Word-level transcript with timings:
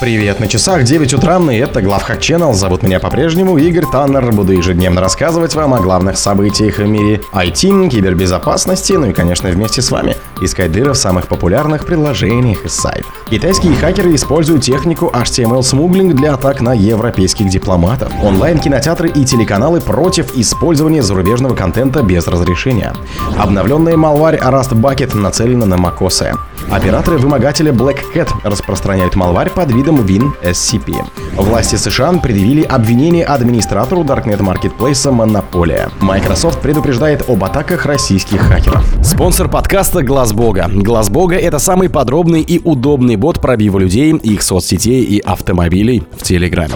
Привет, 0.00 0.38
на 0.38 0.46
часах 0.46 0.84
9 0.84 1.14
утра, 1.14 1.40
и 1.52 1.56
это 1.56 1.82
Главхак 1.82 2.20
Channel. 2.20 2.54
Зовут 2.54 2.84
меня 2.84 3.00
по-прежнему 3.00 3.58
Игорь 3.58 3.84
Таннер. 3.90 4.30
Буду 4.30 4.52
ежедневно 4.52 5.00
рассказывать 5.00 5.56
вам 5.56 5.74
о 5.74 5.80
главных 5.80 6.18
событиях 6.18 6.78
в 6.78 6.86
мире 6.86 7.20
IT, 7.32 7.88
кибербезопасности, 7.88 8.92
ну 8.92 9.06
и, 9.06 9.12
конечно, 9.12 9.50
вместе 9.50 9.82
с 9.82 9.90
вами 9.90 10.14
искать 10.40 10.70
дыры 10.70 10.92
в 10.92 10.96
самых 10.96 11.26
популярных 11.26 11.84
приложениях 11.84 12.64
и 12.64 12.68
сайтах. 12.68 13.12
Китайские 13.28 13.74
хакеры 13.74 14.14
используют 14.14 14.62
технику 14.62 15.10
HTML-смуглинг 15.12 16.14
для 16.14 16.34
атак 16.34 16.60
на 16.60 16.74
европейских 16.74 17.48
дипломатов. 17.48 18.12
Онлайн-кинотеатры 18.22 19.08
и 19.08 19.24
телеканалы 19.24 19.80
против 19.80 20.36
использования 20.36 21.02
зарубежного 21.02 21.56
контента 21.56 22.04
без 22.04 22.28
разрешения. 22.28 22.94
Обновленная 23.36 23.96
малварь 23.96 24.36
Rust 24.36 24.74
Bucket 24.74 25.16
нацелена 25.16 25.66
на 25.66 25.74
macOS. 25.74 26.38
Операторы-вымогателя 26.70 27.72
Black 27.72 28.00
Cat 28.14 28.28
распространяют 28.44 29.16
малварь 29.16 29.50
под 29.50 29.72
видом 29.72 29.87
Win 29.96 30.32
SCP. 30.42 30.94
Власти 31.36 31.76
США 31.76 32.12
предъявили 32.20 32.62
обвинение 32.62 33.24
администратору 33.24 34.02
Darknet 34.02 34.40
Marketplace 34.40 35.10
Монополия. 35.10 35.90
Microsoft 36.00 36.60
предупреждает 36.60 37.28
об 37.28 37.44
атаках 37.44 37.86
российских 37.86 38.40
хакеров. 38.40 38.84
Спонсор 39.02 39.48
подкаста 39.48 40.02
Глаз 40.02 40.32
Бога. 40.32 40.70
Глаз 40.72 41.10
Бога— 41.10 41.36
это 41.36 41.58
самый 41.58 41.88
подробный 41.88 42.42
и 42.42 42.60
удобный 42.62 43.16
бот 43.16 43.40
пробива 43.40 43.78
людей, 43.78 44.12
их 44.12 44.42
соцсетей 44.42 45.02
и 45.02 45.20
автомобилей 45.20 46.02
в 46.16 46.22
Телеграме. 46.22 46.74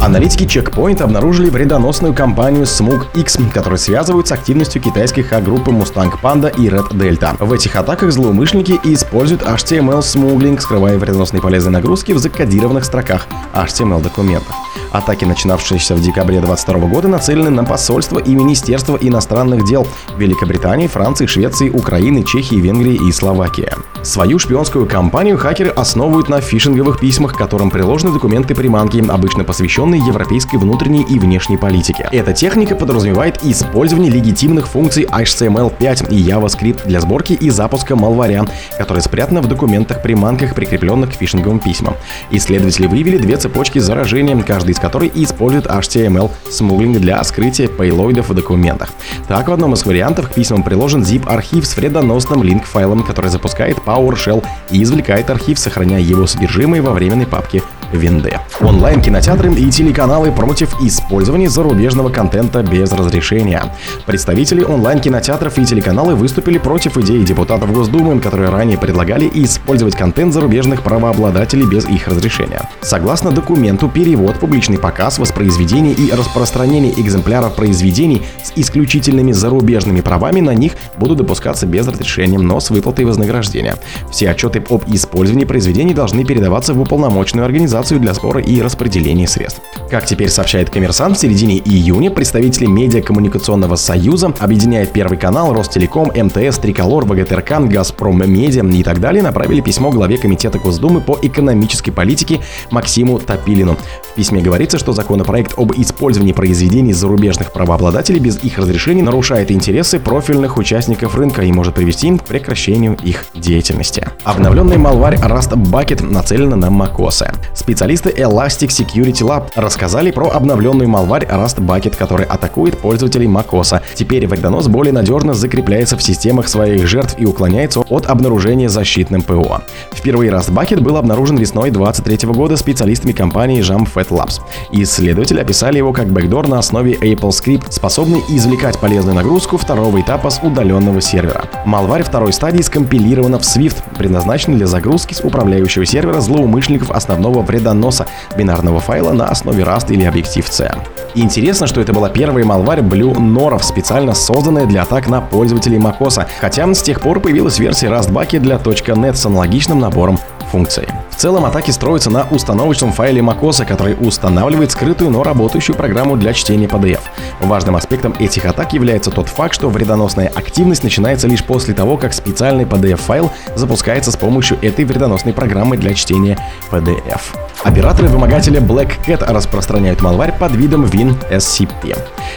Аналитики 0.00 0.44
Checkpoint 0.44 1.02
обнаружили 1.02 1.50
вредоносную 1.50 2.14
компанию 2.14 2.62
Smug 2.62 3.04
X, 3.14 3.36
которая 3.52 3.78
связывают 3.78 4.28
с 4.28 4.32
активностью 4.32 4.80
китайской 4.80 5.22
хак-группы 5.22 5.70
Mustang 5.70 6.10
Panda 6.22 6.50
и 6.56 6.68
Red 6.68 6.88
Delta. 6.92 7.36
В 7.38 7.52
этих 7.52 7.76
атаках 7.76 8.10
злоумышленники 8.10 8.80
используют 8.82 9.42
HTML-смуглинг, 9.42 10.60
скрывая 10.60 10.96
вредоносные 10.96 11.42
полезные 11.42 11.72
нагрузки 11.72 12.12
в 12.12 12.18
закодированных 12.18 12.86
строках 12.86 13.26
HTML-документов. 13.52 14.69
Атаки, 14.92 15.24
начинавшиеся 15.24 15.94
в 15.94 16.00
декабре 16.00 16.40
2022 16.40 16.88
года, 16.88 17.08
нацелены 17.08 17.50
на 17.50 17.64
посольства 17.64 18.18
и 18.18 18.34
Министерство 18.34 18.96
иностранных 19.00 19.64
дел 19.64 19.86
Великобритании, 20.16 20.88
Франции, 20.88 21.26
Швеции, 21.26 21.70
Украины, 21.70 22.24
Чехии, 22.24 22.56
Венгрии 22.56 22.98
и 23.08 23.12
Словакии. 23.12 23.70
Свою 24.02 24.38
шпионскую 24.38 24.86
кампанию 24.86 25.36
хакеры 25.36 25.70
основывают 25.70 26.28
на 26.28 26.40
фишинговых 26.40 26.98
письмах, 26.98 27.34
к 27.34 27.38
которым 27.38 27.70
приложены 27.70 28.12
документы 28.12 28.54
приманки, 28.54 29.04
обычно 29.06 29.44
посвященные 29.44 30.00
европейской 30.04 30.56
внутренней 30.56 31.02
и 31.02 31.18
внешней 31.18 31.58
политике. 31.58 32.08
Эта 32.10 32.32
техника 32.32 32.74
подразумевает 32.74 33.44
использование 33.44 34.10
легитимных 34.10 34.66
функций 34.68 35.04
HTML5 35.04 36.10
и 36.10 36.22
JavaScript 36.22 36.86
для 36.86 37.00
сборки 37.00 37.34
и 37.34 37.50
запуска 37.50 37.94
малваря, 37.94 38.46
которая 38.78 39.02
спрятана 39.02 39.42
в 39.42 39.48
документах-приманках, 39.48 40.54
прикрепленных 40.54 41.10
к 41.10 41.14
фишинговым 41.14 41.60
письмам. 41.60 41.94
Исследователи 42.30 42.86
выявили 42.86 43.18
две 43.18 43.36
цепочки 43.36 43.78
заражения, 43.78 44.40
каждый 44.42 44.70
из 44.70 44.79
которых 44.80 45.16
использует 45.16 45.66
HTML 45.66 46.30
смуглинг 46.50 46.98
для 46.98 47.22
скрытия 47.24 47.68
пейлоидов 47.68 48.28
в 48.28 48.34
документах. 48.34 48.90
Так, 49.28 49.48
в 49.48 49.52
одном 49.52 49.74
из 49.74 49.84
вариантов 49.84 50.30
к 50.30 50.34
письмам 50.34 50.62
приложен 50.62 51.02
zip-архив 51.02 51.66
с 51.66 51.76
вредоносным 51.76 52.42
линк-файлом, 52.42 53.04
который 53.04 53.30
запускает 53.30 53.78
PowerShell 53.78 54.44
и 54.70 54.82
извлекает 54.82 55.30
архив, 55.30 55.58
сохраняя 55.58 56.00
его 56.00 56.26
содержимое 56.26 56.82
во 56.82 56.92
временной 56.92 57.26
папке 57.26 57.62
Винде. 57.92 58.40
Онлайн-кинотеатры 58.60 59.52
и 59.54 59.70
телеканалы 59.70 60.30
против 60.32 60.80
использования 60.80 61.48
зарубежного 61.48 62.08
контента 62.08 62.62
без 62.62 62.92
разрешения. 62.92 63.62
Представители 64.06 64.62
онлайн-кинотеатров 64.62 65.58
и 65.58 65.64
телеканалы 65.64 66.14
выступили 66.14 66.58
против 66.58 66.96
идеи 66.98 67.22
депутатов 67.24 67.72
Госдумы, 67.72 68.20
которые 68.20 68.50
ранее 68.50 68.78
предлагали 68.78 69.30
использовать 69.34 69.96
контент 69.96 70.32
зарубежных 70.32 70.82
правообладателей 70.82 71.66
без 71.66 71.88
их 71.88 72.06
разрешения. 72.06 72.62
Согласно 72.80 73.32
документу, 73.32 73.88
перевод, 73.88 74.38
публичный 74.38 74.78
показ, 74.78 75.18
воспроизведение 75.18 75.94
и 75.94 76.12
распространение 76.12 76.92
экземпляров 77.00 77.54
произведений 77.54 78.22
с 78.42 78.52
исключительными 78.56 79.32
зарубежными 79.32 80.00
правами 80.00 80.40
на 80.40 80.54
них 80.54 80.72
будут 80.96 81.18
допускаться 81.18 81.66
без 81.66 81.86
разрешения, 81.88 82.38
но 82.38 82.60
с 82.60 82.70
выплатой 82.70 83.04
вознаграждения. 83.04 83.76
Все 84.10 84.30
отчеты 84.30 84.62
об 84.70 84.84
использовании 84.86 85.44
произведений 85.44 85.94
должны 85.94 86.24
передаваться 86.24 86.74
в 86.74 86.80
уполномоченную 86.80 87.44
организацию 87.44 87.79
организацию 87.80 88.00
для 88.00 88.14
сбора 88.14 88.40
и 88.40 88.60
распределения 88.60 89.26
средств. 89.26 89.60
Как 89.90 90.06
теперь 90.06 90.28
сообщает 90.28 90.70
Коммерсант, 90.70 91.16
в 91.16 91.20
середине 91.20 91.58
июня 91.58 92.10
представители 92.10 92.66
Медиакоммуникационного 92.66 93.76
союза, 93.76 94.32
объединяя 94.38 94.86
Первый 94.86 95.18
канал, 95.18 95.52
Ростелеком, 95.52 96.12
МТС, 96.14 96.58
Триколор, 96.58 97.04
ВГТРК, 97.06 97.60
Газпром 97.60 98.18
Медиа 98.30 98.64
и 98.64 98.82
так 98.82 99.00
далее, 99.00 99.22
направили 99.22 99.60
письмо 99.60 99.90
главе 99.90 100.18
Комитета 100.18 100.58
Госдумы 100.58 101.00
по 101.00 101.18
экономической 101.22 101.90
политике 101.90 102.40
Максиму 102.70 103.18
Топилину. 103.18 103.76
В 104.10 104.14
письме 104.14 104.40
говорится, 104.42 104.78
что 104.78 104.92
законопроект 104.92 105.54
об 105.56 105.72
использовании 105.72 106.32
произведений 106.32 106.92
зарубежных 106.92 107.52
правообладателей 107.52 108.20
без 108.20 108.42
их 108.44 108.58
разрешения 108.58 109.02
нарушает 109.02 109.50
интересы 109.50 109.98
профильных 109.98 110.58
участников 110.58 111.16
рынка 111.16 111.42
и 111.42 111.52
может 111.52 111.74
привести 111.74 112.10
к 112.16 112.24
прекращению 112.24 112.96
их 113.02 113.24
деятельности. 113.34 114.06
Обновленный 114.24 114.76
малварь 114.76 115.16
Rust 115.16 115.52
Bucket 115.54 116.04
нацелена 116.04 116.56
на 116.56 116.66
macOS. 116.66 117.34
Специалисты 117.70 118.10
Elastic 118.10 118.70
Security 118.70 119.22
Lab 119.24 119.44
рассказали 119.54 120.10
про 120.10 120.28
обновленный 120.30 120.88
малварь 120.88 121.24
Rust 121.24 121.60
Bucket, 121.60 121.96
который 121.96 122.26
атакует 122.26 122.76
пользователей 122.76 123.28
macOS. 123.28 123.80
Теперь 123.94 124.26
вредонос 124.26 124.66
более 124.66 124.92
надежно 124.92 125.34
закрепляется 125.34 125.96
в 125.96 126.02
системах 126.02 126.48
своих 126.48 126.88
жертв 126.88 127.14
и 127.16 127.26
уклоняется 127.26 127.78
от 127.78 128.06
обнаружения 128.06 128.68
защитным 128.68 129.22
ПО. 129.22 129.60
Впервые 129.92 130.32
Rust 130.32 130.50
Bucket 130.52 130.80
был 130.80 130.96
обнаружен 130.96 131.36
весной 131.36 131.70
2023 131.70 132.28
года 132.32 132.56
специалистами 132.56 133.12
компании 133.12 133.62
JamFat 133.62 134.08
Labs. 134.08 134.40
Исследователи 134.72 135.38
описали 135.38 135.78
его 135.78 135.92
как 135.92 136.08
бэкдор 136.08 136.48
на 136.48 136.58
основе 136.58 136.94
Apple 136.94 137.30
Script, 137.30 137.70
способный 137.70 138.20
извлекать 138.30 138.80
полезную 138.80 139.14
нагрузку 139.14 139.58
второго 139.58 140.00
этапа 140.00 140.30
с 140.30 140.40
удаленного 140.42 141.00
сервера. 141.00 141.44
Малварь 141.64 142.02
второй 142.02 142.32
стадии 142.32 142.62
скомпилирована 142.62 143.38
в 143.38 143.42
Swift, 143.42 143.76
предназначен 143.96 144.56
для 144.56 144.66
загрузки 144.66 145.14
с 145.14 145.20
управляющего 145.20 145.86
сервера 145.86 146.20
злоумышленников 146.20 146.90
основного 146.90 147.42
вреда 147.42 147.59
доноса 147.60 148.06
бинарного 148.36 148.80
файла 148.80 149.12
на 149.12 149.28
основе 149.28 149.62
Rust 149.62 149.92
или 149.92 150.06
Objective-C. 150.06 150.72
Интересно, 151.14 151.66
что 151.66 151.80
это 151.80 151.92
была 151.92 152.08
первая 152.08 152.44
малварь 152.44 152.80
Blue 152.80 153.14
Norov, 153.14 153.62
специально 153.62 154.14
созданная 154.14 154.66
для 154.66 154.82
атак 154.82 155.08
на 155.08 155.20
пользователей 155.20 155.78
macOS, 155.78 156.26
хотя 156.40 156.72
с 156.72 156.82
тех 156.82 157.00
пор 157.00 157.20
появилась 157.20 157.58
версия 157.58 157.88
Rust 157.88 158.10
для 158.40 158.56
.NET 158.56 159.14
с 159.14 159.26
аналогичным 159.26 159.80
набором 159.80 160.18
функций. 160.50 160.86
В 161.10 161.16
целом 161.16 161.44
атаки 161.44 161.70
строятся 161.70 162.10
на 162.10 162.26
установочном 162.30 162.92
файле 162.92 163.20
macOS, 163.20 163.64
который 163.64 163.96
устанавливает 163.98 164.70
скрытую, 164.70 165.10
но 165.10 165.22
работающую 165.22 165.76
программу 165.76 166.16
для 166.16 166.32
чтения 166.32 166.66
PDF. 166.66 167.00
Важным 167.40 167.76
аспектом 167.76 168.14
этих 168.18 168.44
атак 168.44 168.72
является 168.72 169.10
тот 169.10 169.28
факт, 169.28 169.54
что 169.54 169.68
вредоносная 169.68 170.28
активность 170.28 170.82
начинается 170.82 171.28
лишь 171.28 171.44
после 171.44 171.74
того, 171.74 171.96
как 171.96 172.14
специальный 172.14 172.64
PDF-файл 172.64 173.30
запускается 173.54 174.10
с 174.12 174.16
помощью 174.16 174.58
этой 174.62 174.84
вредоносной 174.84 175.32
программы 175.32 175.76
для 175.76 175.94
чтения 175.94 176.38
PDF. 176.70 177.20
Операторы 177.62 178.08
вымогателя 178.08 178.58
Black 178.58 178.92
Cat 179.06 179.22
распространяют 179.30 180.00
малварь 180.00 180.32
под 180.32 180.56
видом 180.56 180.86
WinSCP. 180.86 181.96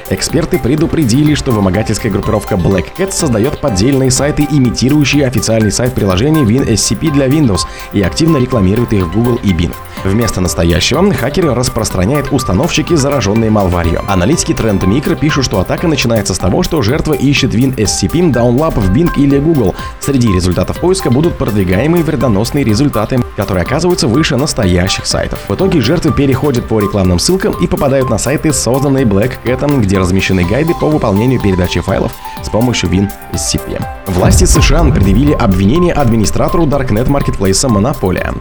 Эксперты 0.09 0.59
предупредили, 0.59 1.33
что 1.33 1.51
вымогательская 1.51 2.11
группировка 2.11 2.55
Black 2.55 2.87
Cat 2.97 3.11
создает 3.11 3.59
поддельные 3.59 4.11
сайты, 4.11 4.45
имитирующие 4.49 5.25
официальный 5.25 5.71
сайт 5.71 5.93
приложения 5.93 6.43
WinSCP 6.43 7.09
для 7.11 7.27
Windows 7.27 7.61
и 7.93 8.01
активно 8.01 8.37
рекламирует 8.37 8.91
их 8.91 9.05
в 9.05 9.13
Google 9.13 9.39
и 9.43 9.53
Bing. 9.53 9.73
Вместо 10.03 10.41
настоящего 10.41 11.13
хакеры 11.13 11.53
распространяют 11.53 12.33
установщики, 12.33 12.93
зараженные 12.93 13.49
малварью. 13.49 14.01
Аналитики 14.07 14.51
Trend 14.51 14.81
Micro 14.81 15.15
пишут, 15.15 15.45
что 15.45 15.61
атака 15.61 15.87
начинается 15.87 16.33
с 16.33 16.37
того, 16.37 16.61
что 16.63 16.81
жертва 16.81 17.13
ищет 17.13 17.55
WinSCP 17.55 18.33
Downlab 18.33 18.77
в 18.77 18.91
Bing 18.91 19.09
или 19.15 19.39
Google. 19.39 19.73
Среди 20.01 20.27
результатов 20.33 20.81
поиска 20.81 21.09
будут 21.09 21.37
продвигаемые 21.37 22.03
вредоносные 22.03 22.65
результаты, 22.65 23.22
которые 23.35 23.63
оказываются 23.63 24.07
выше 24.07 24.35
настоящих 24.37 25.05
сайтов. 25.05 25.39
В 25.47 25.55
итоге 25.55 25.81
жертвы 25.81 26.11
переходят 26.11 26.67
по 26.67 26.79
рекламным 26.79 27.19
ссылкам 27.19 27.53
и 27.63 27.67
попадают 27.67 28.09
на 28.09 28.17
сайты, 28.17 28.53
созданные 28.53 29.05
Black 29.05 29.33
Cat, 29.43 29.79
где 29.81 29.97
размещены 29.97 30.45
гайды 30.45 30.73
по 30.79 30.87
выполнению 30.87 31.41
передачи 31.41 31.81
файлов 31.81 32.13
с 32.43 32.49
помощью 32.49 32.89
WinSCP. 32.89 33.92
Власти 34.07 34.43
США 34.43 34.83
предъявили 34.83 35.31
обвинение 35.31 35.93
администратору 35.93 36.65
Marketplace 36.65 37.67
Монополия. 37.69 38.33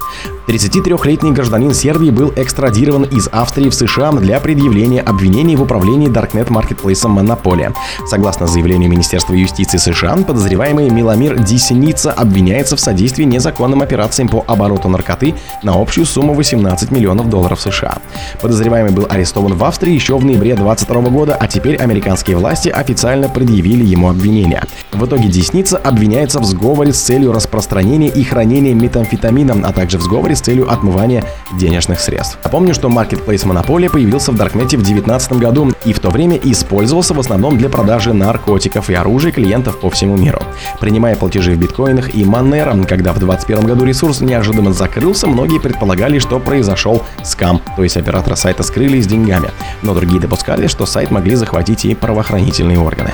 33-летний 0.48 1.30
гражданин 1.30 1.72
Сербии 1.72 2.10
был 2.10 2.32
экстрадирован 2.34 3.04
из 3.04 3.28
Австрии 3.28 3.68
в 3.68 3.74
США 3.74 4.10
для 4.12 4.40
предъявления 4.40 5.00
обвинений 5.00 5.54
в 5.54 5.62
управлении 5.62 6.08
Marketplace 6.48 7.06
Монополия. 7.06 7.72
Согласно 8.06 8.48
заявлению 8.48 8.90
Министерства 8.90 9.34
юстиции 9.34 9.78
США, 9.78 10.16
подозреваемый 10.16 10.90
Миламир 10.90 11.38
Дисеница 11.38 12.10
обвиняется 12.10 12.76
в 12.76 12.80
содействии 12.80 13.24
незаконным 13.24 13.82
операциям 13.82 14.28
по 14.28 14.44
обороту 14.48 14.88
наркоты 14.88 15.36
на 15.62 15.80
общую 15.80 16.06
сумму 16.06 16.34
18 16.34 16.90
миллионов 16.90 17.30
долларов 17.30 17.60
США. 17.60 17.98
Подозреваемый 18.40 18.92
был 18.92 19.06
арестован 19.08 19.54
в 19.54 19.64
Австрии 19.64 19.94
еще 19.94 20.18
в 20.18 20.24
ноябре 20.24 20.54
2022 20.56 21.02
года, 21.10 21.36
а 21.38 21.46
теперь 21.46 21.76
американские 21.76 22.36
власти 22.36 22.68
официально 22.68 23.28
предъявили 23.28 23.84
ему 23.84 24.10
обвинения. 24.10 24.64
В 24.92 25.06
итоге 25.06 25.28
Десница 25.28 25.52
десница 25.62 25.78
обвиняется 25.78 26.40
в 26.40 26.44
сговоре 26.44 26.92
с 26.92 27.00
целью 27.00 27.32
распространения 27.32 28.08
и 28.08 28.24
хранения 28.24 28.74
метамфетамина, 28.74 29.62
а 29.64 29.72
также 29.72 29.98
в 29.98 30.02
сговоре 30.02 30.34
с 30.34 30.40
целью 30.40 30.68
отмывания 30.68 31.24
денежных 31.56 32.00
средств. 32.00 32.36
Напомню, 32.42 32.74
что 32.74 32.88
Marketplace 32.88 33.46
Monopoly 33.46 33.88
появился 33.88 34.32
в 34.32 34.36
Даркнете 34.36 34.76
в 34.76 34.82
2019 34.82 35.34
году 35.34 35.72
и 35.84 35.92
в 35.92 36.00
то 36.00 36.10
время 36.10 36.36
использовался 36.42 37.14
в 37.14 37.20
основном 37.20 37.58
для 37.58 37.68
продажи 37.68 38.12
наркотиков 38.12 38.90
и 38.90 38.94
оружия 38.94 39.30
клиентов 39.30 39.78
по 39.78 39.88
всему 39.88 40.16
миру. 40.16 40.40
Принимая 40.80 41.14
платежи 41.14 41.52
в 41.52 41.58
биткоинах 41.58 42.12
и 42.12 42.24
Monero, 42.24 42.84
когда 42.84 43.12
в 43.12 43.20
2021 43.20 43.64
году 43.64 43.84
ресурс 43.84 44.20
неожиданно 44.20 44.72
закрылся, 44.72 45.28
многие 45.28 45.60
предполагали, 45.60 46.18
что 46.18 46.40
произошел 46.40 47.02
скам, 47.22 47.60
то 47.76 47.84
есть 47.84 47.96
оператора 47.96 48.34
сайта 48.34 48.64
скрыли 48.64 49.00
с 49.00 49.06
деньгами. 49.06 49.50
Но 49.82 49.94
другие 49.94 50.20
допускали, 50.20 50.66
что 50.66 50.86
сайт 50.86 51.12
могли 51.12 51.36
захватить 51.36 51.84
и 51.84 51.94
правоохранительные 51.94 52.80
органы. 52.80 53.12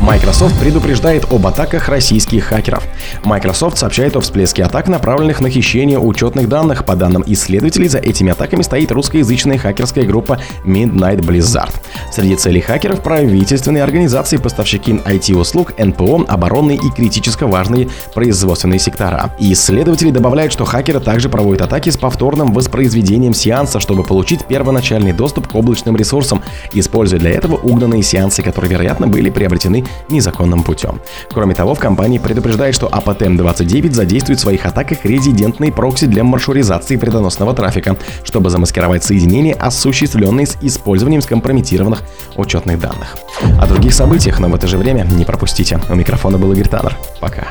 Microsoft 0.00 0.58
предупреждает 0.58 1.30
об 1.30 1.46
атаках 1.46 1.88
российских 1.88 2.44
хакеров. 2.44 2.82
Microsoft 3.22 3.76
сообщает 3.76 4.16
о 4.16 4.20
всплеске 4.20 4.64
атак, 4.64 4.88
направленных 4.88 5.40
на 5.40 5.50
хищение 5.50 5.98
учетных 5.98 6.48
данных. 6.48 6.86
По 6.86 6.96
данным 6.96 7.22
исследователей, 7.26 7.86
за 7.86 7.98
этими 7.98 8.32
атаками 8.32 8.62
стоит 8.62 8.90
русскоязычная 8.92 9.58
хакерская 9.58 10.06
группа 10.06 10.40
Midnight 10.64 11.20
Blizzard. 11.20 11.72
Среди 12.10 12.36
целей 12.36 12.62
хакеров– 12.62 13.02
правительственные 13.02 13.82
организации, 13.84 14.38
поставщики 14.38 14.92
IT-услуг, 14.92 15.74
НПО, 15.78 16.24
оборонные 16.26 16.78
и 16.78 16.90
критически 16.96 17.44
важные 17.44 17.88
производственные 18.14 18.78
сектора. 18.78 19.34
Исследователи 19.38 20.10
добавляют, 20.10 20.52
что 20.52 20.64
хакеры 20.64 21.00
также 21.00 21.28
проводят 21.28 21.60
атаки 21.60 21.90
с 21.90 21.98
повторным 21.98 22.54
воспроизведением 22.54 23.34
сеанса, 23.34 23.80
чтобы 23.80 24.02
получить 24.04 24.46
первоначальный 24.46 25.12
доступ 25.12 25.48
к 25.48 25.54
облачным 25.54 25.96
ресурсам, 25.96 26.42
используя 26.72 27.20
для 27.20 27.32
этого 27.32 27.56
угнанные 27.56 28.02
сеансы, 28.02 28.42
которые, 28.42 28.70
вероятно, 28.70 29.06
были 29.06 29.28
приобретены 29.28 29.84
незаконным 30.08 30.62
путем. 30.62 31.00
Кроме 31.30 31.54
того, 31.54 31.74
в 31.74 31.78
компании 31.78 32.18
предупреждает, 32.18 32.74
что 32.74 32.86
APTM-29 32.88 33.92
задействует 33.92 34.38
в 34.38 34.42
своих 34.42 34.66
атаках 34.66 35.04
резидентные 35.04 35.72
прокси 35.72 36.06
для 36.06 36.24
маршрутизации 36.24 36.96
вредоносного 36.96 37.54
трафика, 37.54 37.96
чтобы 38.24 38.50
замаскировать 38.50 39.04
соединения, 39.04 39.54
осуществленные 39.54 40.46
с 40.46 40.56
использованием 40.60 41.22
скомпрометированных 41.22 42.02
учетных 42.36 42.80
данных. 42.80 43.16
О 43.60 43.66
других 43.66 43.94
событиях, 43.94 44.40
но 44.40 44.48
в 44.48 44.54
это 44.54 44.66
же 44.66 44.78
время 44.78 45.06
не 45.10 45.24
пропустите. 45.24 45.80
У 45.88 45.94
микрофона 45.94 46.38
был 46.38 46.52
Игорь 46.52 46.68
Таннер. 46.68 46.96
Пока. 47.20 47.48